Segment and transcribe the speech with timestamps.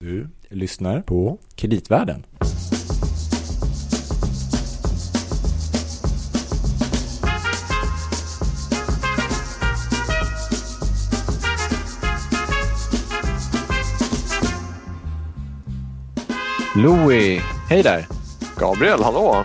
[0.00, 2.24] Du lyssnar på Kreditvärlden.
[16.76, 18.06] Louis, hej där!
[18.56, 19.44] Gabriel, hallå!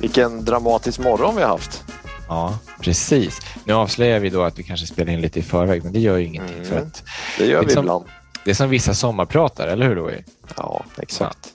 [0.00, 1.84] Vilken dramatisk morgon vi har haft.
[2.28, 3.40] Ja, precis.
[3.64, 6.16] Nu avslöjar vi då att vi kanske spelar in lite i förväg, men det gör
[6.16, 6.56] ju ingenting.
[6.56, 6.68] Mm.
[6.68, 7.02] För att
[7.38, 8.04] Det gör vi som- ibland.
[8.44, 10.24] Det är som vissa sommarpratar, eller hur Louis?
[10.56, 11.52] Ja, exakt.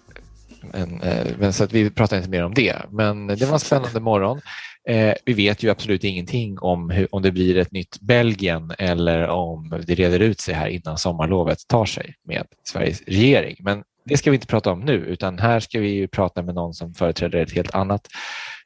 [0.62, 2.76] Men, eh, men, så att vi pratar inte mer om det.
[2.90, 4.42] Men det var en spännande morgon.
[4.88, 9.28] Eh, vi vet ju absolut ingenting om hur, om det blir ett nytt Belgien eller
[9.28, 13.56] om det reder ut sig här innan sommarlovet tar sig med Sveriges regering.
[13.60, 16.56] Men det ska vi inte prata om nu, utan här ska vi ju prata med
[16.56, 18.08] någon som företräder ett helt annat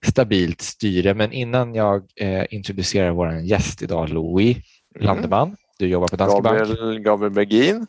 [0.06, 1.14] stabilt styre.
[1.14, 4.58] Men innan jag eh, introducerar vår gäst idag, Louis
[5.00, 5.56] Landeman.
[5.80, 6.60] Du jobbar på Danske Bank.
[6.60, 7.88] Gabriel, Gabriel Bergin.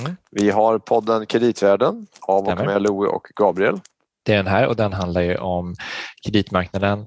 [0.00, 0.16] Mm.
[0.30, 3.80] Vi har podden Kreditvärlden av och med Louie och Gabriel.
[4.22, 5.74] Det är den här och den handlar ju om
[6.24, 7.06] kreditmarknaden,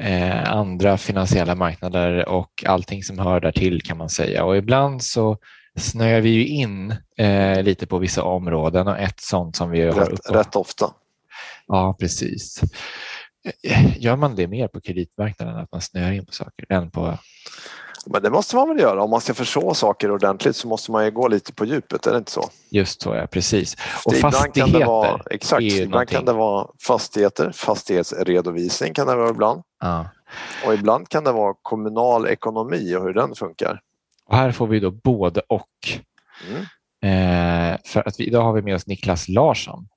[0.00, 4.44] eh, andra finansiella marknader och allting som hör där till kan man säga.
[4.44, 5.36] Och ibland så
[5.78, 9.92] snöar vi ju in eh, lite på vissa områden och ett sånt som vi har
[9.92, 10.38] Rätt, uppe.
[10.38, 10.90] rätt ofta.
[11.66, 12.62] Ja, precis.
[13.62, 17.18] Eh, Gör man det mer på kreditmarknaden, att man snöar in på saker, än på...
[18.06, 19.02] Men det måste man väl göra.
[19.02, 22.12] Om man ska förstå saker ordentligt så måste man ju gå lite på djupet, är
[22.12, 22.50] det inte så?
[22.70, 23.76] Just så, ja, precis.
[24.04, 26.24] Och ibland kan fastigheter det vara, exakt, ibland kan någonting.
[26.24, 29.62] det vara fastigheter, fastighetsredovisning kan det vara ibland.
[29.80, 30.08] Ja.
[30.66, 33.80] Och ibland kan det vara kommunal ekonomi och hur den funkar.
[34.26, 35.64] Och här får vi då både och.
[36.48, 36.62] Mm.
[37.02, 39.88] Eh, för att vi, idag har vi med oss Niklas Larsson.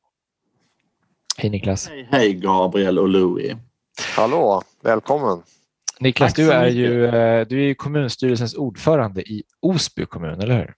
[1.37, 1.89] Hej Niklas.
[1.89, 3.53] Hej, hej Gabriel och Louis.
[4.15, 5.43] Hallå, välkommen!
[6.01, 6.75] Niklas, Tack du är, mycket.
[6.75, 10.73] ju, eh, du är ju kommunstyrelsens ordförande i Osby kommun, eller hur?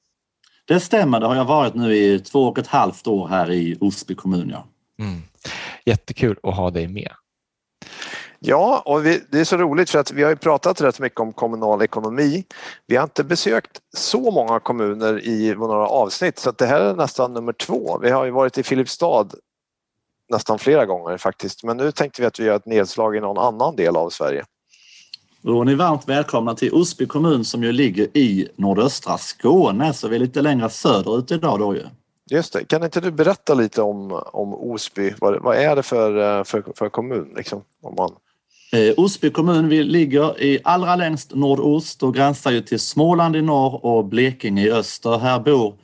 [0.67, 3.77] Det stämmer, det har jag varit nu i två och ett halvt år här i
[3.79, 4.49] Osby kommun.
[4.49, 4.67] Ja.
[5.05, 5.21] Mm.
[5.85, 7.11] Jättekul att ha dig med.
[8.39, 11.19] Ja, och vi, det är så roligt för att vi har ju pratat rätt mycket
[11.19, 12.43] om kommunal ekonomi.
[12.87, 16.95] Vi har inte besökt så många kommuner i några avsnitt så att det här är
[16.95, 17.99] nästan nummer två.
[18.01, 19.27] Vi har ju varit i Filipstad
[20.31, 23.37] nästan flera gånger faktiskt men nu tänkte vi att vi gör ett nedslag i någon
[23.37, 24.45] annan del av Sverige.
[25.45, 30.07] Då är ni varmt välkomna till Osby kommun som ju ligger i nordöstra Skåne så
[30.07, 31.83] vi är lite längre söderut idag då ju.
[32.31, 35.13] Just det, kan inte du berätta lite om, om Osby?
[35.19, 37.33] Vad, vad är det för, eh, för, för kommun?
[37.35, 38.11] Liksom, om man...
[38.73, 43.41] Eh, Osby kommun vi ligger i allra längst nordost och gränsar ju till Småland i
[43.41, 45.17] norr och Blekinge i öster.
[45.17, 45.75] Här bor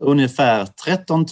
[0.00, 1.26] ungefär 13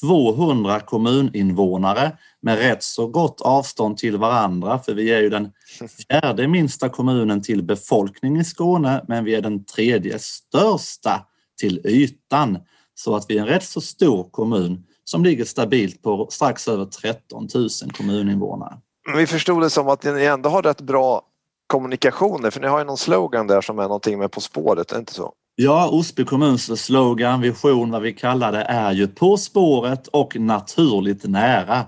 [0.00, 5.52] 200 kommuninvånare med rätt så gott avstånd till varandra för vi är ju den
[5.88, 11.26] fjärde minsta kommunen till befolkning i Skåne men vi är den tredje största
[11.60, 12.58] till ytan.
[12.94, 16.84] Så att vi är en rätt så stor kommun som ligger stabilt på strax över
[16.84, 18.78] 13 000 kommuninvånare.
[19.16, 21.22] Vi förstod det som att ni ändå har rätt bra
[21.66, 24.94] kommunikationer för ni har ju någon slogan där som är någonting med På spåret, är
[24.94, 25.32] det inte så?
[25.54, 31.24] Ja, Osby kommuns slogan, vision, vad vi kallar det, är ju På spåret och naturligt
[31.24, 31.86] nära.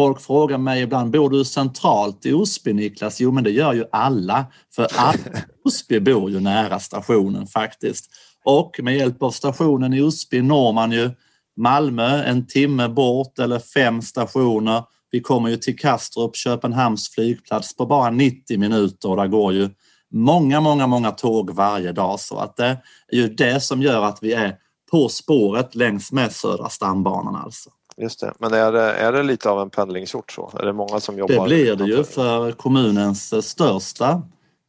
[0.00, 3.20] Folk frågar mig ibland, bor du centralt i Osby Niklas?
[3.20, 8.10] Jo, men det gör ju alla, för alla Osby bor ju nära stationen faktiskt.
[8.44, 11.10] Och med hjälp av stationen i Osby når man ju
[11.56, 14.82] Malmö en timme bort eller fem stationer.
[15.10, 19.70] Vi kommer ju till Kastrup, Köpenhamns flygplats på bara 90 minuter och där går ju
[20.12, 22.20] många, många, många tåg varje dag.
[22.20, 22.78] Så att det
[23.08, 24.56] är ju det som gör att vi är
[24.90, 27.70] på spåret längs med Södra stambanan alltså.
[28.00, 28.32] Just det.
[28.38, 30.52] Men är det, är det lite av en pendlingsort så?
[30.60, 31.34] Är det många som jobbar?
[31.34, 34.22] Det blir det ju för kommunens största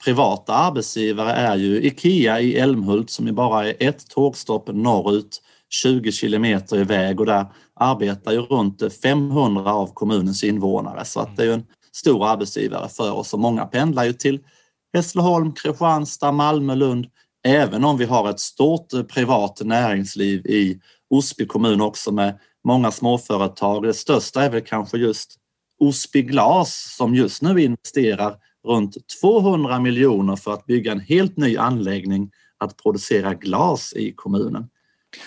[0.04, 6.78] privata arbetsgivare är ju Ikea i Älmhult som bara är ett tågstopp norrut 20 kilometer
[6.78, 11.54] iväg och där arbetar ju runt 500 av kommunens invånare så att det är ju
[11.54, 14.40] en stor arbetsgivare för oss och många pendlar ju till
[14.94, 17.08] Hässleholm, Kristianstad, Malmö, Lund
[17.44, 22.92] även om vi har ett stort eh, privat näringsliv i Osby kommun också med många
[22.92, 23.84] småföretag.
[23.84, 25.36] Det största är väl kanske just
[25.80, 28.36] Osby Glas som just nu investerar
[28.68, 34.70] runt 200 miljoner för att bygga en helt ny anläggning att producera glas i kommunen.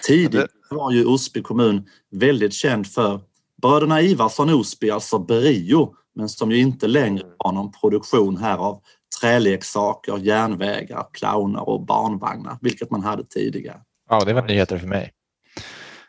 [0.06, 3.20] Tidigare var ju Osby kommun väldigt känd för
[3.62, 8.80] bröderna Ivarsson Osby, alltså Brio, men som ju inte längre har någon produktion här av
[9.20, 13.80] träleksaker, järnvägar, clowner och barnvagnar, vilket man hade tidigare.
[14.10, 15.12] Ja, det var nyheter för mig.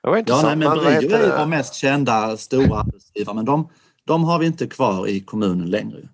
[0.05, 0.45] Det var Ja, intressant.
[0.47, 3.69] nej, men Brio heter är vår mest kända stora arbetsgivare, men de,
[4.07, 6.09] de har vi inte kvar i kommunen längre.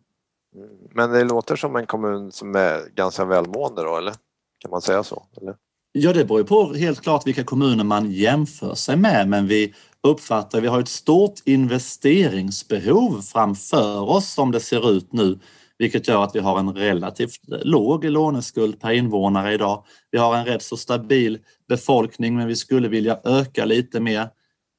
[0.93, 4.13] Men det låter som en kommun som är ganska välmående då, eller?
[4.59, 5.23] Kan man säga så?
[5.41, 5.55] Eller?
[5.91, 9.73] Ja, det beror ju på helt klart vilka kommuner man jämför sig med, men vi
[10.03, 15.39] uppfattar att vi har ett stort investeringsbehov framför oss som det ser ut nu,
[15.81, 19.83] vilket gör att vi har en relativt låg låneskuld per invånare idag.
[20.11, 21.39] Vi har en rätt så stabil
[21.69, 24.27] befolkning, men vi skulle vilja öka lite mer.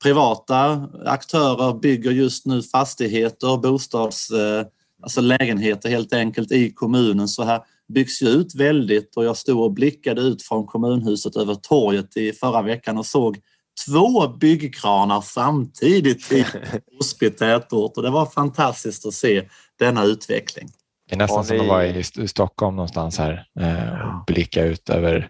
[0.03, 4.67] Privata aktörer bygger just nu fastigheter, bostads, eh,
[5.03, 7.29] alltså lägenheter helt enkelt i kommunen.
[7.29, 7.61] Så här
[7.95, 12.33] byggs ju ut väldigt och jag stod och blickade ut från kommunhuset över torget i
[12.33, 13.39] förra veckan och såg
[13.87, 16.45] två byggkranar samtidigt i
[17.01, 20.69] Osby tätort och det var fantastiskt att se denna utveckling.
[21.13, 25.29] Det är nästan som att vara i Stockholm någonstans här eh, och blicka ut över.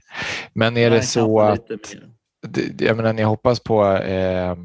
[0.53, 1.71] Men är det så att
[2.79, 4.57] jag menar, ni hoppas på, eh,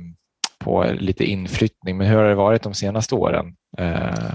[0.60, 3.56] på lite inflyttning, men hur har det varit de senaste åren?
[3.78, 4.34] Eh,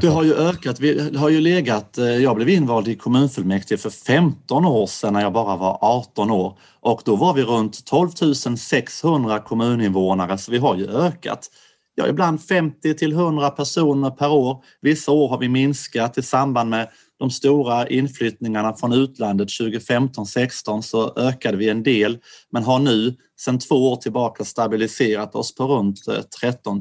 [0.00, 0.80] det har ju ökat.
[0.80, 5.20] Vi har ju legat, eh, jag blev invald i kommunfullmäktige för 15 år sedan när
[5.20, 8.08] jag bara var 18 år och då var vi runt 12
[8.56, 11.50] 600 kommuninvånare så vi har ju ökat.
[12.00, 14.64] Ja, ibland 50 till 100 personer per år.
[14.80, 16.88] Vissa år har vi minskat i samband med
[17.18, 22.18] de stora inflyttningarna från utlandet 2015-16 så ökade vi en del
[22.50, 26.80] men har nu sedan två år tillbaka stabiliserat oss på runt eh, 13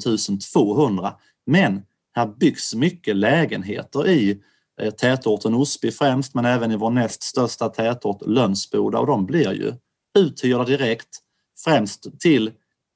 [0.54, 1.14] 200.
[1.46, 1.82] Men
[2.16, 4.40] här byggs mycket lägenheter i
[4.82, 9.54] eh, tätorten Osby främst, men även i vår näst största tätort Lönsboda och de blir
[9.54, 9.74] ju
[10.20, 11.10] uthyrda direkt,
[11.64, 12.52] främst till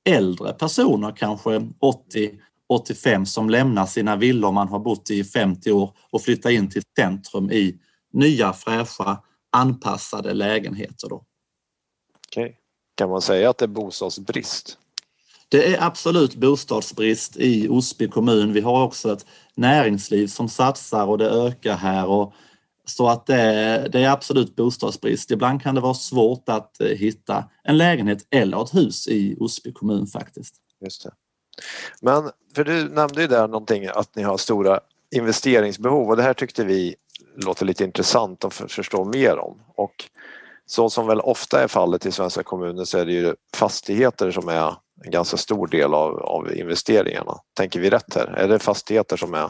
[0.06, 2.32] äldre personer, kanske 80
[2.74, 6.82] 85 som lämnar sina villor man har bott i 50 år och flyttar in till
[6.98, 7.80] centrum i
[8.14, 11.10] nya fräscha anpassade lägenheter.
[11.10, 11.24] Då.
[12.28, 12.58] Okej.
[12.96, 14.78] Kan man säga att det är bostadsbrist?
[15.50, 18.54] Det är absolut bostadsbrist i Osby kommun.
[18.54, 19.26] Vi har också ett
[19.56, 22.06] näringsliv som satsar och det ökar här.
[22.06, 22.34] Och
[22.86, 25.32] så att det, det är absolut bostadsbrist.
[25.32, 29.74] Ibland kan det vara svårt att eh, hitta en lägenhet eller ett hus i Osby
[29.74, 30.56] kommun faktiskt.
[30.82, 31.12] Just det.
[32.02, 34.80] Men för du nämnde ju där någonting att ni har stora
[35.16, 36.96] investeringsbehov och det här tyckte vi
[37.36, 39.62] låter lite intressant att förstå mer om.
[39.76, 40.10] Och
[40.66, 44.50] så som väl ofta är fallet i svenska kommuner så är det ju fastigheter som
[44.50, 44.76] är
[45.06, 47.38] en ganska stor del av, av investeringarna.
[47.54, 48.28] Tänker vi rätt här?
[48.28, 49.50] Är det fastigheter som är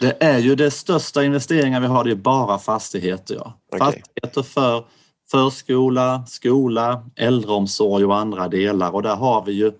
[0.00, 3.34] det är ju det största investeringar vi har, det är bara fastigheter.
[3.34, 3.60] Ja.
[3.68, 3.78] Okay.
[3.78, 4.84] Fastigheter för
[5.30, 9.72] förskola, skola, äldreomsorg och andra delar och där har vi ju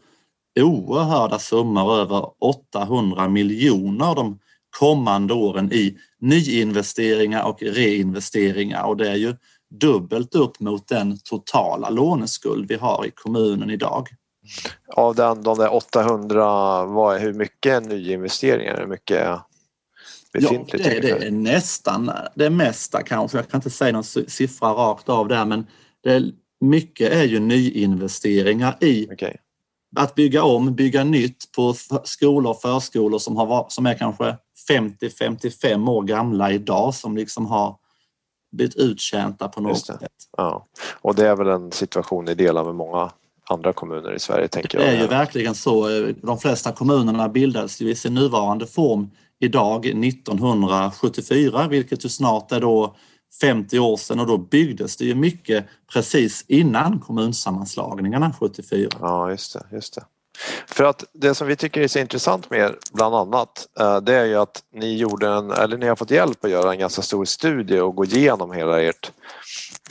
[0.61, 4.39] oerhörda summor, över 800 miljoner de
[4.79, 9.37] kommande åren i nyinvesteringar och reinvesteringar och det är ju
[9.71, 14.09] dubbelt upp mot den totala låneskuld vi har i kommunen idag.
[14.97, 18.81] Av den, de där 800, vad är, hur mycket är nyinvesteringar?
[18.81, 19.41] Hur mycket
[20.33, 20.87] befintligt?
[20.87, 23.39] Ja, det, det är nästan det mesta kanske.
[23.39, 25.67] Jag kan inte säga någon siffra rakt av där men
[26.03, 29.35] det, mycket är ju nyinvesteringar i okay.
[29.97, 31.75] att bygga om, bygga nytt på
[32.05, 34.37] skolor och förskolor som, har, som är kanske
[34.71, 37.77] 50-55 år gamla idag som liksom har
[38.53, 40.11] blivit uttjänta på något sätt.
[40.37, 40.67] Ja.
[41.01, 43.11] Och det är väl en situation ni delar med många
[43.45, 44.89] andra kommuner i Sverige tänker jag.
[44.89, 45.89] Det är ju verkligen så.
[46.23, 49.11] De flesta kommunerna bildades ju i sin nuvarande form
[49.41, 52.97] idag 1974 vilket ju snart är då
[53.41, 58.89] 50 år sedan och då byggdes det ju mycket precis innan kommunsammanslagningarna 74.
[59.01, 59.67] Ja, just det.
[59.73, 60.05] Just det.
[60.67, 64.15] För att det som vi tycker är så intressant med er bland annat eh, det
[64.15, 67.03] är ju att ni gjorde en, eller ni har fått hjälp att göra en ganska
[67.03, 69.13] stor studie och gå igenom hela ert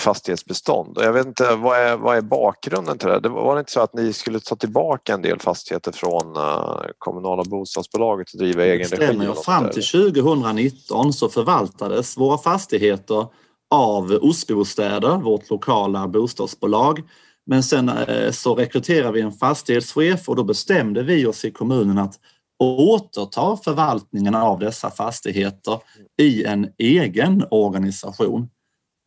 [0.02, 0.98] fastighetsbestånd.
[1.02, 3.20] Jag vet inte, vad är, vad är bakgrunden till det?
[3.20, 3.30] det?
[3.30, 7.44] Var det inte så att ni skulle ta tillbaka en del fastigheter från uh, kommunala
[7.44, 8.96] bostadsbolaget och driva egen regi?
[8.96, 9.34] Stämmer.
[9.34, 13.28] Fram till 2019 så förvaltades våra fastigheter
[13.72, 17.04] av Osbostäder, vårt lokala bostadsbolag.
[17.46, 21.98] Men sen uh, så rekryterade vi en fastighetschef och då bestämde vi oss i kommunen
[21.98, 22.20] att
[22.60, 25.80] återta förvaltningen av dessa fastigheter
[26.22, 28.50] i en egen organisation.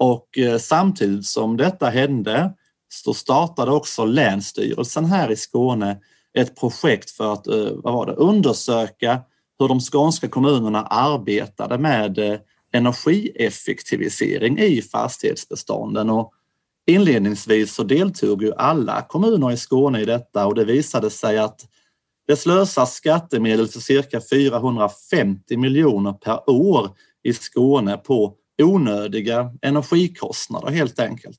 [0.03, 2.53] Och eh, samtidigt som detta hände
[2.89, 5.99] så startade också Länsstyrelsen här i Skåne
[6.39, 9.21] ett projekt för att eh, vad var det, undersöka
[9.59, 12.39] hur de skånska kommunerna arbetade med eh,
[12.73, 16.11] energieffektivisering i fastighetsbestånden.
[16.11, 16.33] Och
[16.87, 21.61] inledningsvis så deltog ju alla kommuner i Skåne i detta och det visade sig att
[22.27, 26.91] det slösas skattemedel för cirka 450 miljoner per år
[27.23, 31.39] i Skåne på onödiga energikostnader helt enkelt.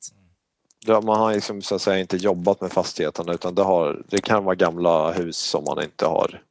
[0.86, 4.22] Ja, man har liksom, så att säga, inte jobbat med fastigheterna utan det, har, det
[4.22, 6.41] kan vara gamla hus som man inte har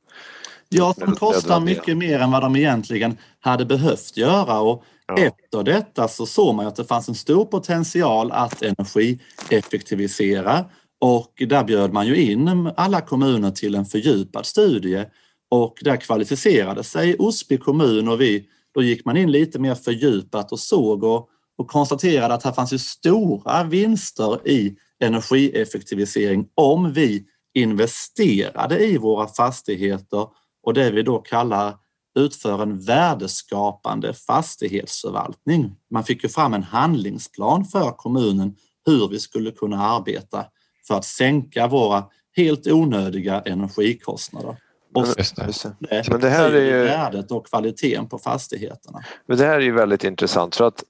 [0.75, 4.61] Ja, som kostar mycket mer än vad de egentligen hade behövt göra.
[4.61, 5.19] Och ja.
[5.19, 10.65] Efter detta så såg man att det fanns en stor potential att energieffektivisera
[11.01, 15.05] och där bjöd man ju in alla kommuner till en fördjupad studie
[15.51, 20.53] och där kvalificerade sig Osby kommun och vi, då gick man in lite mer fördjupat
[20.53, 27.25] och såg och, och konstaterade att här fanns ju stora vinster i energieffektivisering om vi
[27.55, 30.27] investerade i våra fastigheter
[30.63, 31.77] och det vi då kallar
[32.19, 35.77] utför en värdeskapande fastighetsförvaltning.
[35.91, 40.45] Man fick ju fram en handlingsplan för kommunen hur vi skulle kunna arbeta
[40.87, 42.05] för att sänka våra
[42.37, 44.57] helt onödiga energikostnader.
[44.95, 45.47] Och just det.
[45.47, 46.05] Just det.
[46.11, 46.85] Men det här är ju...
[46.85, 49.01] värdet och kvaliteten på fastigheterna.
[49.27, 50.85] Men det här är ju väldigt intressant för att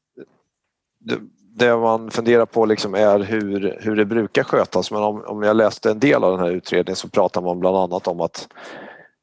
[1.55, 5.57] det man funderar på liksom är hur, hur det brukar skötas men om, om jag
[5.57, 8.49] läste en del av den här utredningen så pratar man bland annat om att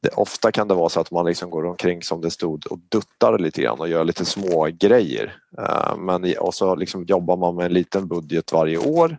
[0.02, 2.80] det, ofta kan det vara så att man liksom går omkring som det stod och
[2.90, 5.36] duttar lite grann och gör lite små grejer.
[5.60, 9.18] Uh, men, och så liksom jobbar man med en liten budget varje år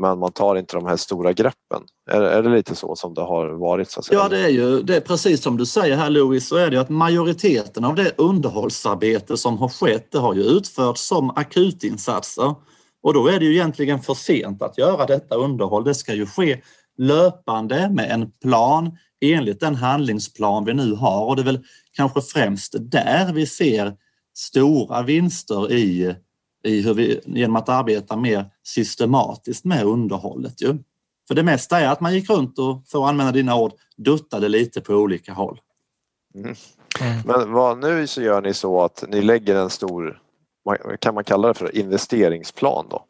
[0.00, 1.82] men man tar inte de här stora greppen.
[2.10, 3.90] Är, är det lite så som det har varit?
[3.90, 6.70] Så Ja, det är ju det är precis som du säger här Louis, så är
[6.70, 12.54] det att majoriteten av det underhållsarbete som har skett, det har ju utförts som akutinsatser.
[13.02, 15.84] Och då är det ju egentligen för sent att göra detta underhåll.
[15.84, 16.60] Det ska ju ske
[16.98, 22.20] löpande med en plan enligt den handlingsplan vi nu har och det är väl kanske
[22.20, 23.92] främst där vi ser
[24.36, 26.14] stora vinster i
[26.64, 30.62] i hur vi, genom att arbeta mer systematiskt med underhållet.
[30.62, 30.78] Ju.
[31.28, 34.48] För det mesta är att man gick runt och, för att använda dina ord, duttade
[34.48, 35.60] lite på olika håll.
[36.34, 36.54] Mm.
[37.00, 37.22] Mm.
[37.26, 40.20] Men vad, nu så gör ni så att ni lägger en stor,
[40.98, 43.04] kan man kalla det för investeringsplan då?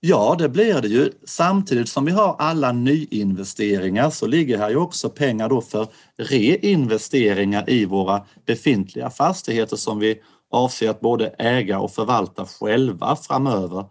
[0.00, 1.12] Ja, det blir det ju.
[1.24, 5.86] Samtidigt som vi har alla nyinvesteringar så ligger här ju också pengar då för
[6.16, 10.20] reinvesteringar i våra befintliga fastigheter som vi
[10.50, 13.84] avser att både äga och förvalta själva framöver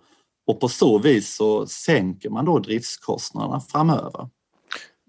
[0.47, 4.29] och på så vis så sänker man då driftskostnaderna framöver.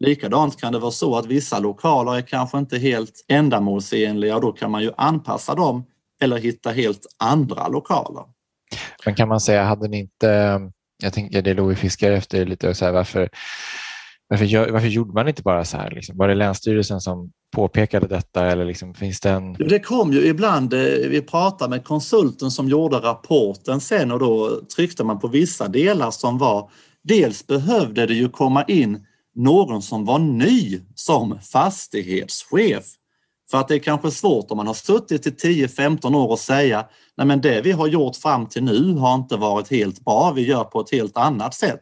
[0.01, 4.53] Likadant kan det vara så att vissa lokaler är kanske inte helt ändamålsenliga och då
[4.53, 5.85] kan man ju anpassa dem
[6.21, 8.25] eller hitta helt andra lokaler.
[9.05, 10.61] Men kan man säga, hade ni inte,
[11.03, 13.29] jag tänker det Louis fiskar efter lite, så här, varför,
[14.29, 15.91] varför, varför gjorde man inte bara så här?
[15.91, 16.17] Liksom?
[16.17, 19.53] Var det Länsstyrelsen som påpekade detta eller liksom, finns det en...
[19.53, 24.61] Det kom ju ibland, eh, vi pratade med konsulten som gjorde rapporten sen och då
[24.77, 26.71] tryckte man på vissa delar som var
[27.09, 32.85] Dels behövde det ju komma in någon som var ny som fastighetschef.
[33.51, 36.87] För att det är kanske svårt om man har suttit i 10-15 år och säga
[37.17, 40.47] nej men det vi har gjort fram till nu har inte varit helt bra, vi
[40.47, 41.81] gör på ett helt annat sätt.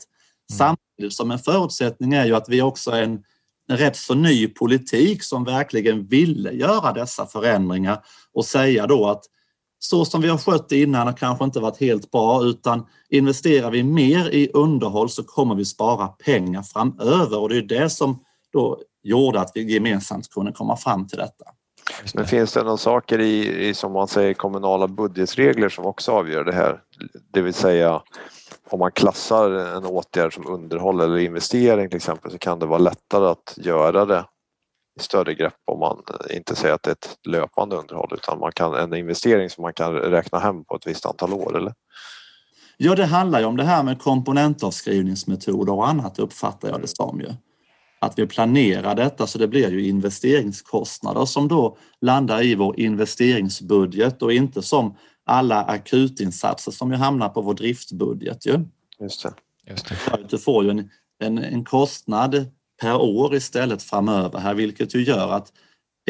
[0.51, 0.59] Mm.
[0.59, 3.23] Samtidigt som en förutsättning är ju att vi också är en
[3.69, 9.25] en rätt så ny politik som verkligen ville göra dessa förändringar och säga då att
[9.79, 13.71] så som vi har skött det innan har kanske inte varit helt bra utan investerar
[13.71, 18.25] vi mer i underhåll så kommer vi spara pengar framöver och det är det som
[18.53, 21.45] då gjorde att vi gemensamt kunde komma fram till detta.
[22.15, 26.45] Men finns det några saker i, i som man säger kommunala budgetregler som också avgör
[26.45, 26.81] det här?
[27.33, 28.03] Det vill säga
[28.71, 32.79] om man klassar en åtgärd som underhåll eller investering till exempel så kan det vara
[32.79, 34.25] lättare att göra det
[35.01, 38.53] i större grepp om man inte säger att det är ett löpande underhåll utan man
[38.53, 41.75] kan, en investering som man kan räkna hem på ett visst antal år eller?
[42.77, 47.21] Ja, det handlar ju om det här med komponentavskrivningsmetoder och annat uppfattar jag det som
[47.21, 47.29] ju.
[48.01, 54.23] Att vi planerar detta så det blir ju investeringskostnader som då landar i vår investeringsbudget
[54.23, 58.47] och inte som alla akutinsatser som ju hamnar på vår driftbudget.
[58.47, 58.61] Ju.
[59.01, 59.33] Just det.
[59.71, 59.97] Just det.
[60.29, 62.47] Du får ju en, en, en kostnad
[62.81, 65.53] per år istället framöver här vilket ju gör att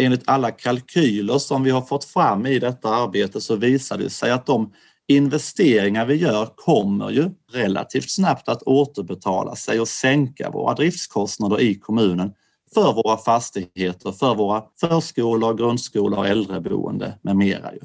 [0.01, 4.31] enligt alla kalkyler som vi har fått fram i detta arbete så visar det sig
[4.31, 4.73] att de
[5.09, 11.75] investeringar vi gör kommer ju relativt snabbt att återbetala sig och sänka våra driftskostnader i
[11.75, 12.33] kommunen
[12.75, 17.73] för våra fastigheter, för våra förskolor, grundskolor, äldreboende med mera.
[17.73, 17.81] Ju.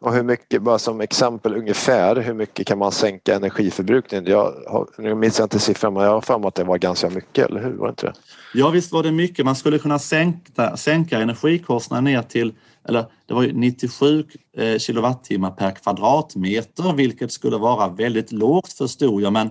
[0.00, 4.26] Och hur mycket, bara som exempel ungefär, hur mycket kan man sänka energiförbrukningen?
[4.26, 6.78] Jag har, nu minns jag inte siffran men jag har för mig att det var
[6.78, 7.72] ganska mycket, eller hur?
[7.72, 8.12] Var det inte det?
[8.54, 9.44] Ja visst var det mycket.
[9.44, 12.54] Man skulle kunna sänka, sänka energikostnaden ner till,
[12.88, 14.24] eller det var 97
[14.56, 19.50] eh, kilowattimmar per kvadratmeter vilket skulle vara väldigt lågt förstod jag men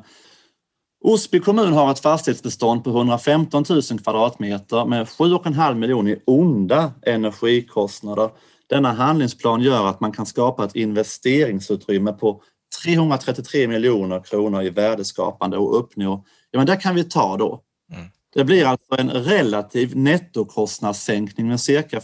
[1.04, 8.30] Osby kommun har ett fastighetsbestånd på 115 000 kvadratmeter med 7,5 miljoner i onda energikostnader.
[8.70, 12.42] Denna handlingsplan gör att man kan skapa ett investeringsutrymme på
[12.84, 17.62] 333 miljoner kronor i värdeskapande och uppnå, ja men det kan vi ta då.
[17.94, 18.08] Mm.
[18.34, 22.02] Det blir alltså en relativ nettokostnadssänkning med cirka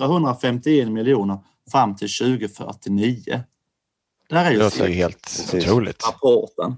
[0.00, 1.38] 451 miljoner
[1.72, 3.42] fram till 2049.
[4.28, 6.06] Det här är ju det låter helt otroligt.
[6.06, 6.76] Rapporten.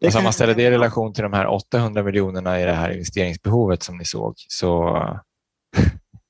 [0.00, 2.90] Och om man ställer det i relation till de här 800 miljonerna i det här
[2.90, 4.98] investeringsbehovet som ni såg så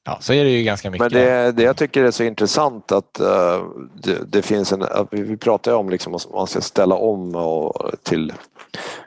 [0.04, 1.12] Ja, så är det ju ganska mycket.
[1.12, 3.66] Men det, det jag tycker är så intressant att uh,
[4.02, 7.90] det, det, finns en, vi pratar ju om liksom att man ska ställa om och,
[8.02, 8.32] till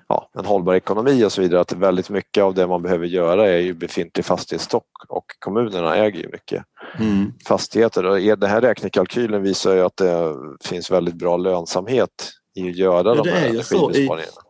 [0.08, 3.50] ja, en hållbar ekonomi och så vidare, att väldigt mycket av det man behöver göra
[3.50, 6.64] är ju befintlig fastighetsstock och kommunerna äger ju mycket
[7.00, 7.34] mm.
[7.48, 8.06] fastigheter.
[8.06, 13.16] Och den här räknekalkylen visar ju att det finns väldigt bra lönsamhet i att göra
[13.16, 14.42] ja, de här energibesparingarna.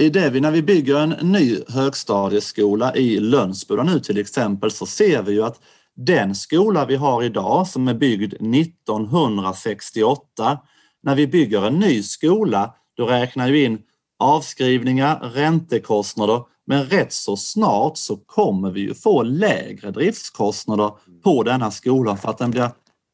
[0.00, 4.86] I det vi, när vi bygger en ny högstadieskola i Lönsboda nu till exempel så
[4.86, 5.60] ser vi ju att
[5.98, 10.58] den skola vi har idag som är byggd 1968,
[11.02, 13.78] när vi bygger en ny skola då räknar vi in
[14.18, 20.92] avskrivningar, räntekostnader men rätt så snart så kommer vi ju få lägre driftskostnader
[21.24, 22.70] på denna skola för att den blir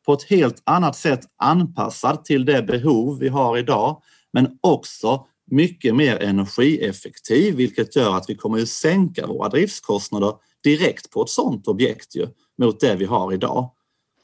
[0.07, 5.95] på ett helt annat sätt anpassad till det behov vi har idag men också mycket
[5.95, 10.33] mer energieffektiv vilket gör att vi kommer att sänka våra driftskostnader
[10.65, 12.29] direkt på ett sådant objekt ju,
[12.59, 13.71] mot det vi har idag.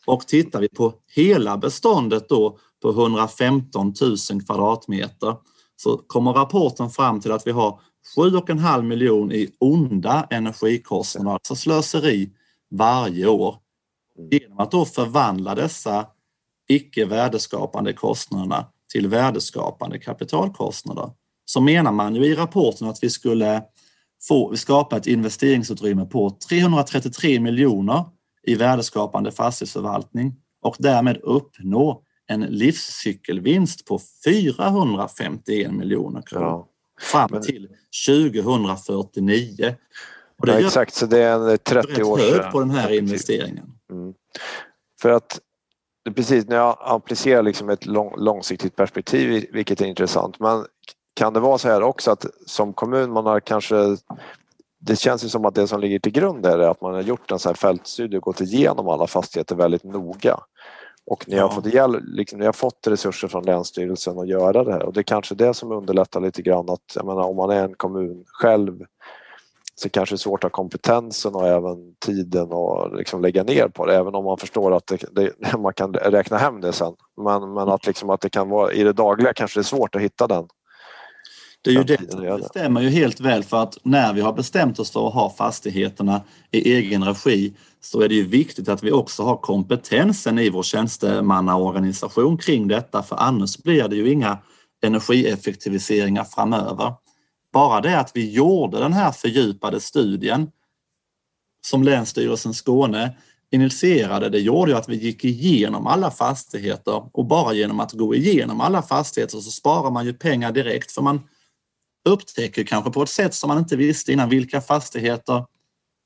[0.06, 5.36] Och tittar vi på hela beståndet då på 115 000 kvadratmeter
[5.76, 7.80] så kommer rapporten fram till att vi har
[8.16, 12.30] 7,5 miljoner i onda energikostnader, alltså slöseri
[12.70, 13.56] varje år.
[14.30, 16.06] Genom att då förvandla dessa
[16.68, 21.10] icke värdeskapande kostnaderna till värdeskapande kapitalkostnader
[21.44, 23.62] så menar man ju i rapporten att vi skulle
[24.28, 28.04] få skapa ett investeringsutrymme på 333 miljoner
[28.46, 36.68] i värdeskapande fastighetsförvaltning och därmed uppnå en livscykelvinst på 451 miljoner kronor ja,
[37.00, 37.68] fram till
[38.08, 39.74] 2049.
[40.38, 43.72] Och det ja, exakt, så det är en 30 år hög på den här investeringen.
[43.92, 44.14] Mm.
[45.02, 45.40] För att
[46.14, 50.64] precis när jag applicerar liksom ett lång, långsiktigt perspektiv, vilket är intressant, men
[51.14, 53.96] kan det vara så här också att som kommun man har kanske
[54.80, 57.30] det känns ju som att det som ligger till grund är att man har gjort
[57.30, 60.40] en sån här fältstudie och gått igenom alla fastigheter väldigt noga.
[61.06, 61.42] Och ni, ja.
[61.42, 64.92] har fått hjälp, liksom, ni har fått resurser från Länsstyrelsen att göra det här och
[64.92, 67.74] det är kanske det som underlättar lite grann att jag menar, om man är en
[67.74, 68.84] kommun själv
[69.74, 73.68] så kanske det är svårt att ha kompetensen och även tiden att liksom lägga ner
[73.68, 76.94] på det även om man förstår att det, det, man kan räkna hem det sen.
[77.16, 79.94] Men, men att, liksom, att det kan vara i det dagliga kanske det är svårt
[79.94, 80.48] att hitta den
[81.62, 84.78] det är ju det det stämmer ju helt väl för att när vi har bestämt
[84.78, 88.92] oss för att ha fastigheterna i egen regi så är det ju viktigt att vi
[88.92, 94.38] också har kompetensen i vår tjänstemannaorganisation kring detta för annars blir det ju inga
[94.82, 96.94] energieffektiviseringar framöver.
[97.52, 100.50] Bara det att vi gjorde den här fördjupade studien
[101.66, 103.16] som Länsstyrelsen Skåne
[103.52, 108.14] initierade, det gjorde ju att vi gick igenom alla fastigheter och bara genom att gå
[108.14, 111.20] igenom alla fastigheter så sparar man ju pengar direkt för man
[112.08, 115.44] upptäcker kanske på ett sätt som man inte visste innan vilka fastigheter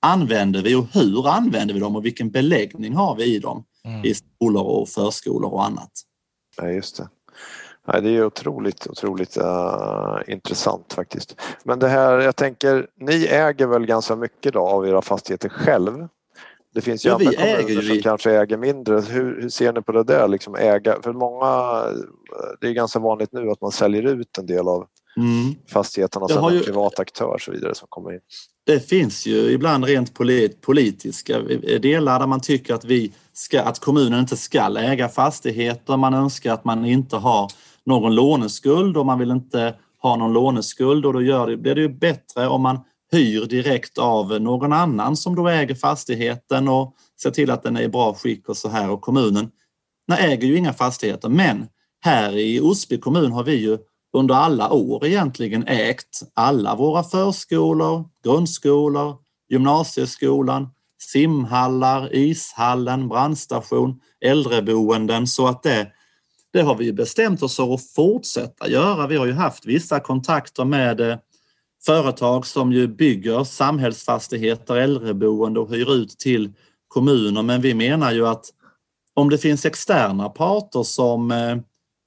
[0.03, 4.05] använder vi och hur använder vi dem och vilken beläggning har vi i dem mm.
[4.05, 5.91] i skolor och förskolor och annat.
[6.57, 7.09] Ja, just det.
[7.87, 11.41] Ja, det är otroligt, otroligt uh, intressant faktiskt.
[11.65, 16.09] Men det här, jag tänker, ni äger väl ganska mycket då av era fastigheter själv?
[16.75, 18.03] Det finns ju ja, andra kommuner som vi.
[18.03, 19.01] kanske äger mindre.
[19.01, 20.29] Hur, hur, ser ni på det där?
[20.29, 21.83] Liksom äga, för många,
[22.61, 25.55] det är ganska vanligt nu att man säljer ut en del av mm.
[25.69, 28.21] fastigheterna som en privat aktör och så vidare som kommer in.
[28.67, 31.41] Det finns ju ibland rent polit, politiska
[31.83, 35.97] delar där man tycker att, vi ska, att kommunen inte ska äga fastigheter.
[35.97, 37.51] Man önskar att man inte har
[37.87, 41.81] någon låneskuld och man vill inte ha någon låneskuld och då gör det, blir det
[41.81, 42.81] ju bättre om man
[43.13, 47.83] hyr direkt av någon annan som då äger fastigheten och ser till att den är
[47.83, 49.51] i bra skick och så här och kommunen
[50.19, 51.67] äger ju inga fastigheter men
[52.01, 53.79] här i Osby kommun har vi ju
[54.15, 59.17] under alla år egentligen ägt alla våra förskolor, grundskolor,
[59.49, 60.69] gymnasieskolan,
[61.03, 65.89] simhallar, ishallen, brandstation, äldreboenden så att det,
[66.53, 69.07] det har vi bestämt oss för att fortsätta göra.
[69.07, 71.17] Vi har ju haft vissa kontakter med eh,
[71.87, 76.53] företag som ju bygger samhällsfastigheter, äldreboende och hyr ut till
[76.89, 78.45] kommuner men vi menar ju att
[79.15, 81.57] om det finns externa parter som eh,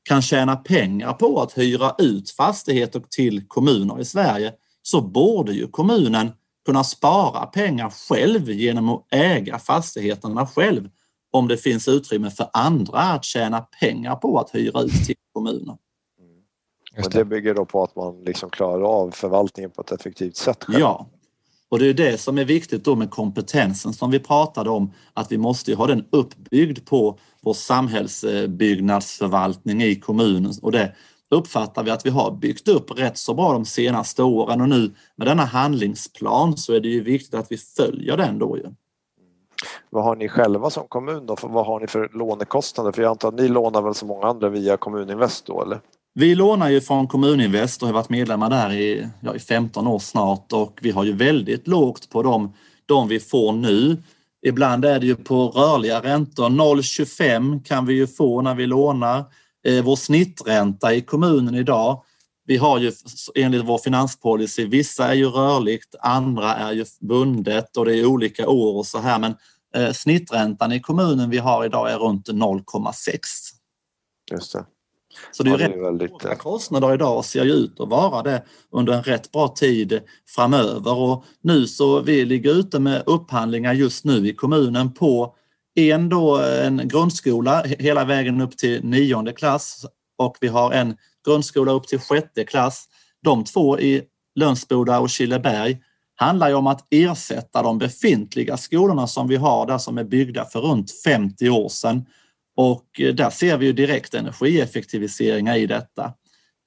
[0.07, 5.67] kan tjäna pengar på att hyra ut fastigheter till kommuner i Sverige så borde ju
[5.67, 6.31] kommunen
[6.65, 10.89] kunna spara pengar själv genom att äga fastigheterna själv
[11.31, 15.77] om det finns utrymme för andra att tjäna pengar på att hyra ut till kommuner.
[16.95, 20.63] Men det bygger då på att man liksom klarar av förvaltningen på ett effektivt sätt
[20.63, 20.79] själv.
[20.79, 21.07] Ja.
[21.69, 25.32] Och det är det som är viktigt då med kompetensen som vi pratade om, att
[25.32, 30.95] vi måste ha den uppbyggd på vår samhällsbyggnadsförvaltning i kommunen och det
[31.30, 34.93] uppfattar vi att vi har byggt upp rätt så bra de senaste åren och nu
[35.15, 38.65] med denna handlingsplan så är det ju viktigt att vi följer den då ju.
[39.89, 41.36] Vad har ni själva som kommun då?
[41.41, 42.91] Vad har ni för lånekostnader?
[42.91, 45.80] För jag antar att ni lånar väl som många andra via Kommuninvest då eller?
[46.19, 49.99] Vi lånar ju från Kommuninvest och har varit medlemmar där i, ja, i 15 år
[49.99, 52.53] snart och vi har ju väldigt lågt på de,
[52.86, 53.97] de vi får nu.
[54.45, 56.49] Ibland är det ju på rörliga räntor.
[56.49, 59.23] 0,25 kan vi ju få när vi lånar.
[59.67, 62.03] Eh, vår snittränta i kommunen idag,
[62.45, 62.91] vi har ju
[63.36, 68.47] enligt vår finanspolicy, vissa är ju rörligt, andra är ju bundet och det är olika
[68.47, 69.36] år och så här men
[69.75, 73.19] eh, snitträntan i kommunen vi har idag är runt 0,6.
[74.32, 74.65] Just det.
[75.32, 76.12] Så det är ju ja, rätt väldigt...
[76.12, 80.01] låga kostnader idag och ser ju ut att vara det under en rätt bra tid
[80.36, 80.93] framöver.
[80.93, 85.36] Och nu så vi ligger ute med upphandlingar just nu i kommunen på
[85.75, 89.86] en, då, en grundskola hela vägen upp till nionde klass
[90.17, 92.86] och vi har en grundskola upp till sjätte klass.
[93.23, 94.01] De två i
[94.36, 95.77] Lönsboda och Killeberg
[96.15, 100.45] handlar ju om att ersätta de befintliga skolorna som vi har där som är byggda
[100.45, 102.06] för runt 50 år sedan
[102.57, 106.13] och eh, där ser vi ju direkt energieffektiviseringar i detta.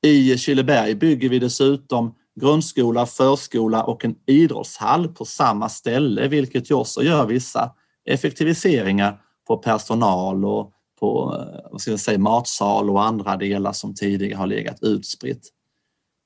[0.03, 6.75] I Killeberg bygger vi dessutom grundskola, förskola och en idrottshall på samma ställe, vilket ju
[6.75, 7.71] också gör vissa
[8.05, 13.95] effektiviseringar på personal och på eh, vad ska jag säga, matsal och andra delar som
[13.95, 15.49] tidigare har legat utspritt.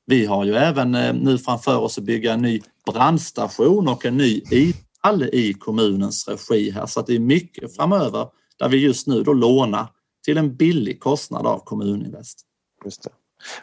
[0.06, 2.60] Vi har ju även eh, nu framför oss att bygga en ny
[2.92, 8.26] brandstation och en ny idrottshall i kommunens regi här så att det är mycket framöver
[8.58, 9.86] där vi just nu då lånar
[10.24, 12.40] till en billig kostnad av Kommuninvest.
[12.84, 13.10] Just det.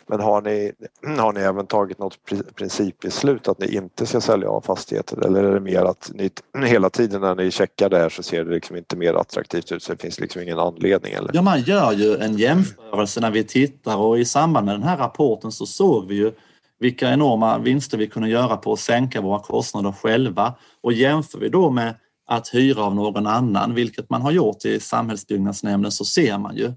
[0.07, 0.71] Men har ni,
[1.17, 2.17] har ni även tagit något
[2.55, 6.29] principbeslut att ni inte ska sälja av fastigheter eller är det mer att ni
[6.67, 9.83] hela tiden när ni checkar det här så ser det liksom inte mer attraktivt ut
[9.83, 11.13] så det finns liksom ingen anledning?
[11.13, 11.31] Eller?
[11.33, 14.97] Ja, man gör ju en jämförelse när vi tittar och i samband med den här
[14.97, 16.31] rapporten så såg vi ju
[16.79, 21.49] vilka enorma vinster vi kunde göra på att sänka våra kostnader själva och jämför vi
[21.49, 21.95] då med
[22.31, 26.73] att hyra av någon annan, vilket man har gjort i samhällsbyggnadsnämnden, så ser man ju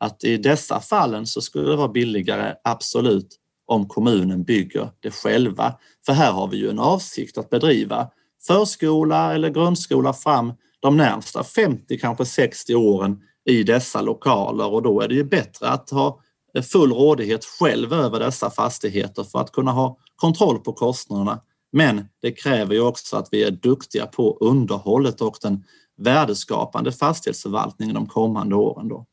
[0.00, 3.28] att i dessa fallen så skulle det vara billigare, absolut,
[3.66, 5.74] om kommunen bygger det själva.
[6.06, 8.08] För här har vi ju en avsikt att bedriva
[8.46, 15.00] förskola eller grundskola fram de närmsta 50, kanske 60 åren i dessa lokaler och då
[15.00, 16.20] är det ju bättre att ha
[16.72, 21.40] full rådighet själv över dessa fastigheter för att kunna ha kontroll på kostnaderna
[21.74, 25.64] men det kräver ju också att vi är duktiga på underhållet och den
[25.96, 28.88] värdeskapande fastighetsförvaltningen de kommande åren.
[28.88, 29.06] Då.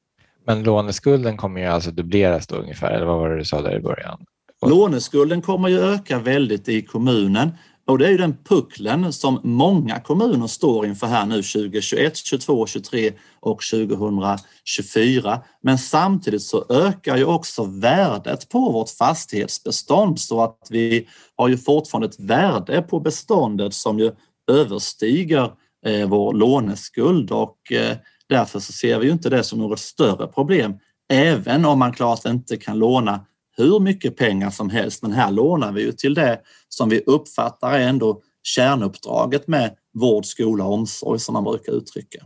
[0.45, 3.78] Men låneskulden kommer ju alltså dubbleras då ungefär, eller vad var det du sa där
[3.78, 4.26] i början?
[4.65, 7.52] Låneskulden kommer ju öka väldigt i kommunen
[7.86, 12.54] och det är ju den pucklen som många kommuner står inför här nu 2021, 2022,
[12.54, 15.41] 2023 och 2024.
[15.63, 21.58] Men samtidigt så ökar ju också värdet på vårt fastighetsbestånd så att vi har ju
[21.58, 24.12] fortfarande ett värde på beståndet som ju
[24.52, 25.52] överstiger
[25.86, 27.98] eh, vår låneskuld och eh,
[28.30, 30.74] därför så ser vi ju inte det som något större problem.
[31.13, 33.26] Även om man klart inte kan låna
[33.58, 37.72] hur mycket pengar som helst, men här lånar vi ju till det som vi uppfattar
[37.72, 42.20] är ändå kärnuppdraget med vård, skola och omsorg som man brukar uttrycka.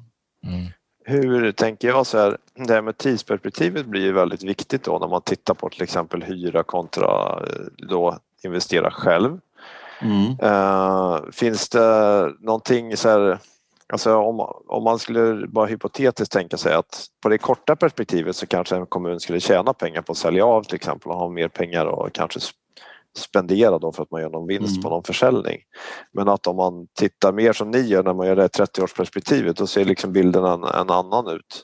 [0.47, 0.65] Mm.
[1.05, 5.07] Hur tänker jag så här, det här med tidsperspektivet blir ju väldigt viktigt då när
[5.07, 9.39] man tittar på till exempel hyra kontra eh, då investera själv.
[10.01, 10.39] Mm.
[10.43, 13.39] Uh, finns det någonting så här
[13.93, 18.47] Alltså om, om man skulle bara hypotetiskt tänka sig att på det korta perspektivet så
[18.47, 21.47] kanske en kommun skulle tjäna pengar på att sälja av till exempel och ha mer
[21.47, 22.39] pengar och kanske
[23.17, 24.81] spendera då för att man gör någon vinst mm.
[24.81, 25.59] på någon försäljning.
[26.13, 29.67] Men att om man tittar mer som ni gör när man gör det 30-årsperspektivet då
[29.67, 31.63] ser liksom bilden en, en annan ut.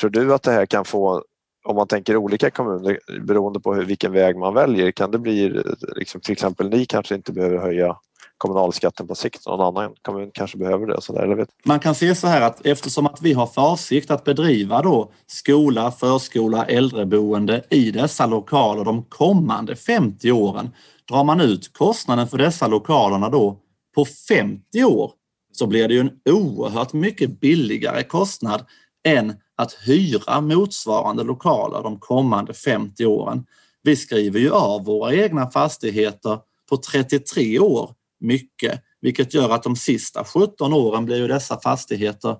[0.00, 1.22] Tror du att det här kan få
[1.64, 5.62] om man tänker olika kommuner beroende på hur, vilken väg man väljer kan det bli
[5.96, 7.96] liksom, till exempel ni kanske inte behöver höja
[8.44, 9.46] kommunalskatten på sikt.
[9.46, 11.00] Någon annan kommun kanske behöver det.
[11.00, 11.48] Så där, eller vet.
[11.64, 15.12] Man kan se så här att eftersom att vi har för avsikt att bedriva då
[15.26, 20.70] skola, förskola, äldreboende i dessa lokaler de kommande 50 åren.
[21.08, 23.58] Drar man ut kostnaden för dessa lokalerna då
[23.94, 25.12] på 50 år
[25.52, 28.64] så blir det ju en oerhört mycket billigare kostnad
[29.08, 33.46] än att hyra motsvarande lokaler de kommande 50 åren.
[33.82, 36.38] Vi skriver ju av våra egna fastigheter
[36.70, 42.36] på 33 år mycket, vilket gör att de sista 17 åren blir ju dessa fastigheter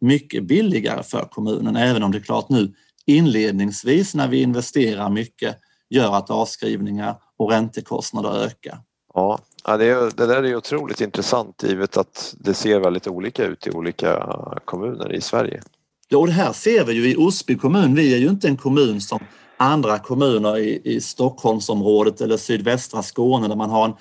[0.00, 2.72] mycket billigare för kommunen, även om det är klart nu
[3.06, 5.56] inledningsvis när vi investerar mycket
[5.90, 8.78] gör att avskrivningar och räntekostnader ökar.
[9.14, 13.66] Ja, det, är, det där är otroligt intressant givet att det ser väldigt olika ut
[13.66, 15.62] i olika kommuner i Sverige.
[16.08, 17.94] Ja, och det här ser vi ju i Osby kommun.
[17.94, 19.18] Vi är ju inte en kommun som
[19.56, 23.94] andra kommuner i, i Stockholmsområdet eller sydvästra Skåne där man har en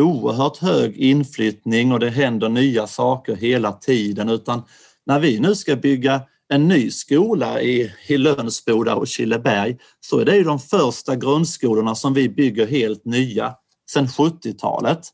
[0.00, 4.62] oerhört hög inflyttning och det händer nya saker hela tiden utan
[5.06, 10.24] när vi nu ska bygga en ny skola i, i Lönsboda och Killeberg så är
[10.24, 13.54] det ju de första grundskolorna som vi bygger helt nya
[13.90, 15.08] sedan 70-talet.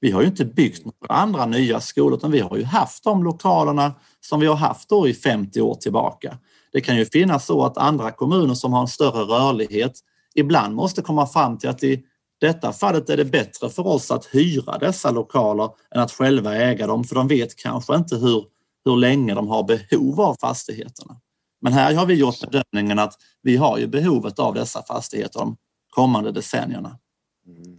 [0.00, 3.24] Vi har ju inte byggt några andra nya skolor utan vi har ju haft de
[3.24, 6.38] lokalerna som vi har haft då i 50 år tillbaka.
[6.72, 10.00] Det kan ju finnas så att andra kommuner som har en större rörlighet
[10.34, 12.04] ibland måste komma fram till att i
[12.40, 16.86] detta fallet är det bättre för oss att hyra dessa lokaler än att själva äga
[16.86, 18.44] dem för de vet kanske inte hur,
[18.84, 21.16] hur länge de har behov av fastigheterna.
[21.60, 25.56] Men här har vi gjort bedömningen att vi har ju behovet av dessa fastigheter de
[25.90, 26.98] kommande decennierna.
[27.46, 27.78] Mm.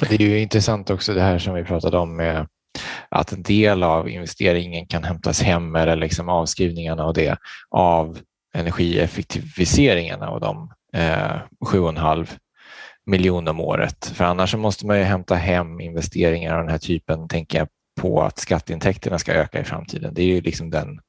[0.00, 2.48] Det är ju intressant också det här som vi pratade om med
[3.08, 7.38] att en del av investeringen kan hämtas hem eller liksom avskrivningarna och det
[7.70, 8.18] av
[8.54, 12.28] energieffektiviseringarna och de eh, 7,5
[13.06, 14.06] miljon om året.
[14.06, 17.68] För annars måste man ju hämta hem investeringar av den här typen, tänker jag
[18.00, 20.14] på att skatteintäkterna ska öka i framtiden.
[20.14, 21.00] Det är ju liksom den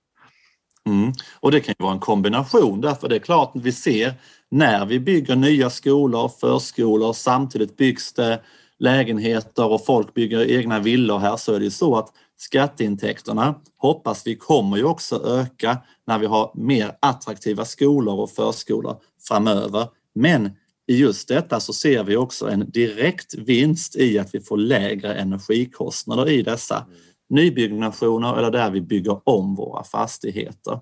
[0.87, 1.13] Mm.
[1.39, 4.13] Och det kan ju vara en kombination därför det är klart att vi ser
[4.51, 8.41] när vi bygger nya skolor, förskolor, samtidigt byggs det
[8.79, 14.27] lägenheter och folk bygger egna villor här så är det ju så att skatteintäkterna hoppas
[14.27, 19.87] vi kommer ju också öka när vi har mer attraktiva skolor och förskolor framöver.
[20.15, 20.51] Men
[20.87, 25.13] i just detta så ser vi också en direkt vinst i att vi får lägre
[25.13, 26.85] energikostnader i dessa
[27.29, 30.79] nybyggnationer eller där vi bygger om våra fastigheter.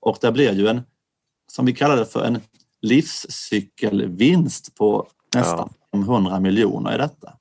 [0.00, 0.80] Och det blir ju en,
[1.52, 2.40] som vi kallar det för en
[2.82, 5.98] livscykelvinst på nästan ja.
[5.98, 7.37] 500 miljoner i detta.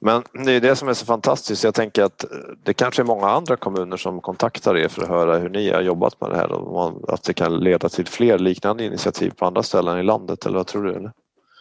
[0.00, 1.64] Men det är det som är så fantastiskt.
[1.64, 2.24] Jag tänker att
[2.64, 5.80] det kanske är många andra kommuner som kontaktar er för att höra hur ni har
[5.80, 9.62] jobbat med det här och att det kan leda till fler liknande initiativ på andra
[9.62, 10.94] ställen i landet eller vad tror du?
[10.94, 11.12] Eller?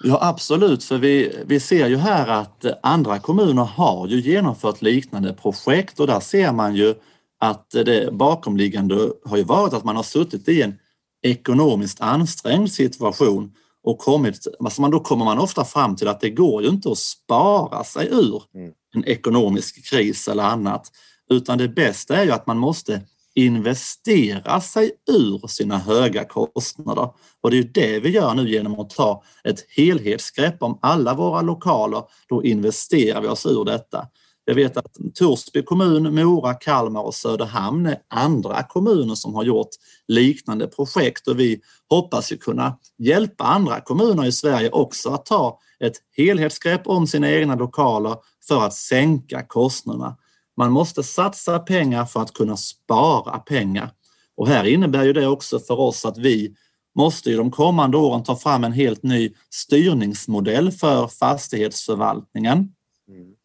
[0.04, 5.34] Ja absolut, för vi, vi ser ju här att andra kommuner har ju genomfört liknande
[5.34, 6.96] projekt och där ser man ju
[7.40, 10.80] att det bakomliggande har ju varit att man har suttit i en
[11.22, 13.52] ekonomiskt ansträngd situation
[13.88, 16.92] och kommit, alltså man, då kommer man ofta fram till att det går ju inte
[16.92, 18.72] att spara sig ur mm.
[18.96, 20.92] en ekonomisk kris eller annat,
[21.30, 23.02] utan det bästa är ju att man måste
[23.36, 27.10] investera sig ur sina höga kostnader.
[27.42, 31.42] Och det är det vi gör nu genom att ta ett helhetsgrepp om alla våra
[31.42, 32.04] lokaler.
[32.30, 34.08] Då investerar vi oss ur detta.
[34.50, 39.70] Jag vet att Torsby kommun, Mora, Kalmar och Söderhamn är andra kommuner som har gjort
[40.08, 45.60] liknande projekt och vi hoppas ju kunna hjälpa andra kommuner i Sverige också att ta
[45.80, 48.16] ett helhetsgrepp om sina egna lokaler
[48.48, 50.18] för att sänka kostnaderna.
[50.58, 53.92] Man måste satsa pengar för att kunna spara pengar.
[54.38, 56.56] Och här innebär ju det också för oss att vi
[56.96, 62.58] måste ju de kommande åren ta fram en helt ny styrningsmodell för fastighetsförvaltningen.
[63.10, 63.37] Mm.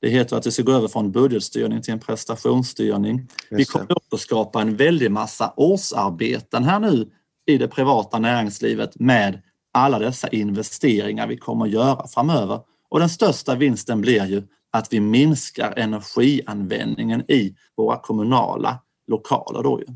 [0.00, 3.28] Det heter att vi ska gå över från budgetstyrning till en prestationsstyrning.
[3.50, 7.10] Vi kommer också skapa en väldig massa årsarbeten här nu
[7.46, 12.60] i det privata näringslivet med alla dessa investeringar vi kommer att göra framöver.
[12.88, 19.62] Och den största vinsten blir ju att vi minskar energianvändningen i våra kommunala lokaler.
[19.62, 19.86] Då ju.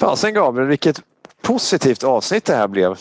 [0.00, 1.02] Fasen Gabriel, vilket
[1.42, 2.98] positivt avsnitt det här blev.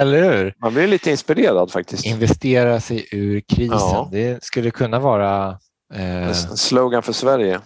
[0.00, 0.54] Eller hur?
[0.58, 2.06] Man blir lite inspirerad faktiskt.
[2.06, 3.78] Investera sig ur krisen.
[3.78, 4.08] Ja.
[4.12, 5.58] Det skulle kunna vara...
[5.94, 6.28] Eh...
[6.28, 7.60] En slogan för Sverige.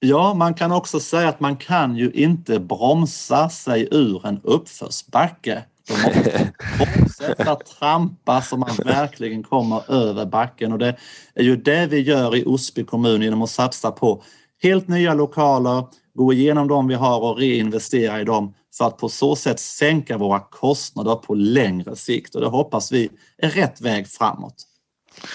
[0.00, 5.62] Ja, man kan också säga att man kan ju inte bromsa sig ur en uppförsbacke.
[5.88, 6.52] Då måste
[6.98, 10.96] fortsätta trampa så man verkligen kommer över backen och det
[11.34, 14.22] är ju det vi gör i Osby kommun genom att satsa på
[14.62, 19.08] helt nya lokaler, gå igenom de vi har och reinvestera i dem för att på
[19.08, 24.08] så sätt sänka våra kostnader på längre sikt och det hoppas vi är rätt väg
[24.08, 24.54] framåt.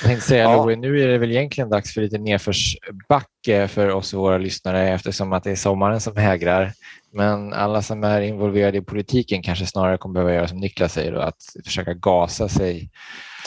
[0.02, 0.66] Jag tänkte säga, ja.
[0.66, 5.34] nu är det väl egentligen dags för lite nedförsbacke för oss och våra lyssnare eftersom
[5.34, 6.72] att det är sommaren som hägrar.
[7.12, 11.12] Men alla som är involverade i politiken kanske snarare kommer behöva göra som Niklas säger,
[11.12, 12.90] då, att försöka gasa sig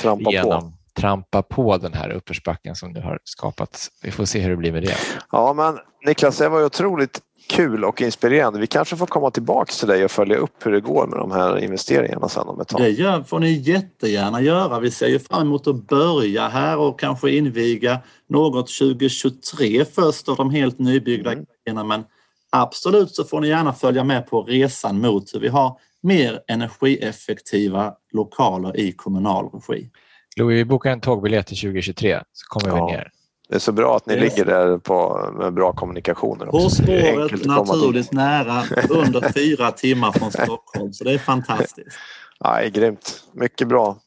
[0.01, 1.01] trampa genom på.
[1.01, 3.91] trampa på den här uppförsbacken som nu har skapats.
[4.03, 4.97] Vi får se hur det blir med det.
[5.33, 8.61] Ja, men Niklas, det var ju otroligt kul och inspirerande.
[8.61, 11.31] Vi kanske får komma tillbaks till dig och följa upp hur det går med de
[11.31, 12.81] här investeringarna sen om ett tag.
[12.81, 14.81] Det gör, får ni jättegärna göra.
[14.81, 20.37] Vi ser ju fram emot att börja här och kanske inviga något 2023 först av
[20.37, 21.45] de helt nybyggda mm.
[21.65, 21.85] grejerna.
[21.85, 22.05] Men
[22.51, 27.95] absolut så får ni gärna följa med på resan mot hur vi har mer energieffektiva
[28.13, 29.91] lokaler i kommunal regi.
[30.37, 32.87] Louis, vi bokar en tågbiljett till 2023 så kommer Ja.
[32.87, 33.11] vi ner.
[33.51, 36.47] Det är så bra att ni är ligger där på, med bra kommunikationer.
[36.47, 36.71] På också.
[36.71, 40.93] Spåret, naturligt nära, under fyra timmar från Stockholm.
[40.93, 41.99] Så det är fantastiskt.
[42.45, 43.25] Nej, grymt.
[43.33, 43.99] Mycket bra.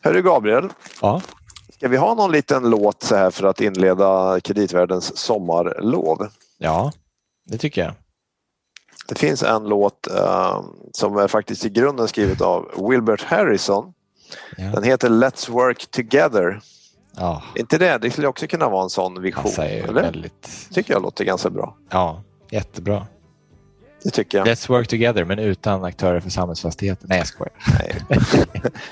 [0.00, 0.68] Hörru Gabriel,
[1.00, 1.22] Ja,
[1.74, 6.28] ska vi ha någon liten låt så här för att inleda kreditvärldens sommarlov?
[6.58, 6.92] ja
[7.46, 7.92] det tycker jag.
[9.08, 13.92] Det finns en låt eh, som är faktiskt i grunden skrivet av Wilbert Harrison.
[14.56, 14.64] Ja.
[14.64, 16.60] Den heter Let's Work Together.
[17.16, 17.98] Ja, inte det?
[17.98, 19.52] Det skulle också kunna vara en sån vision.
[19.58, 19.92] eller?
[19.92, 20.68] väldigt...
[20.72, 21.76] tycker jag låter ganska bra.
[21.90, 23.06] Ja, jättebra.
[24.02, 24.46] Det tycker jag.
[24.46, 27.06] Let's work together, men utan aktörer för samhällsfastigheter.
[27.08, 27.52] Nej, jag skojar.
[27.78, 27.96] Nej.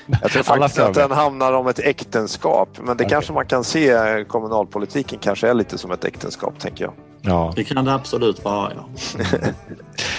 [0.21, 2.69] Jag tror faktiskt att den hamnar om ett äktenskap.
[2.77, 3.07] Men det Okej.
[3.09, 6.93] kanske man kan se kommunalpolitiken kanske är lite som ett äktenskap tänker jag.
[7.21, 7.53] Ja.
[7.55, 8.89] Det kan det absolut vara, ja.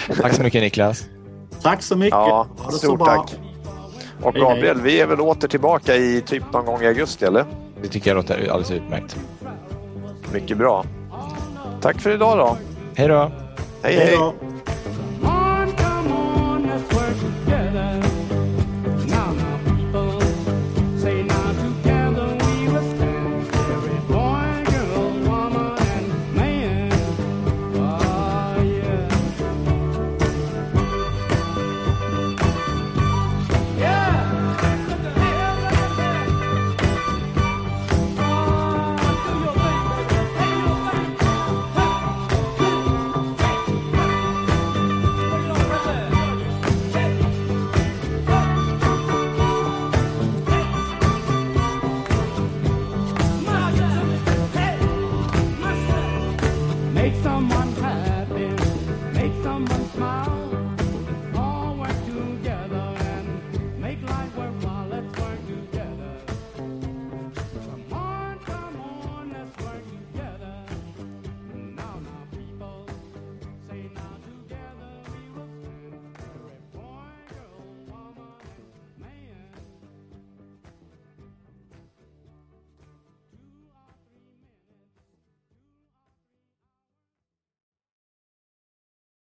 [0.21, 1.05] Tack så mycket Niklas.
[1.61, 2.11] Tack så mycket.
[2.11, 3.35] Ja, stort tack.
[4.21, 4.33] Och.
[4.33, 7.45] Gabriel, vi är väl åter tillbaka i typ någon gång i augusti eller?
[7.81, 9.17] Det tycker jag låter alldeles utmärkt.
[10.33, 10.85] Mycket bra.
[11.81, 12.57] Tack för idag då.
[12.95, 13.31] Hej då!
[13.83, 13.95] hej.
[13.95, 14.15] Hej hej.
[14.17, 14.33] då.